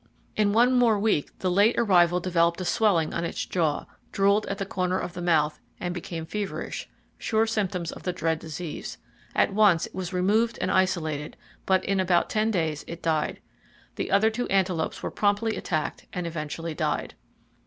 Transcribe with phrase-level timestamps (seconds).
[0.35, 4.57] In one more week the late arrival developed a swelling on its jaw, drooled at
[4.57, 8.97] the corner of the mouth, and became feverish,—sure symptoms of the dread disease.
[9.35, 11.37] At once it was removed and isolated,
[11.67, 13.41] but in about 10 days it died.
[13.95, 17.13] The other two antelopes were promptly attacked, and eventually died.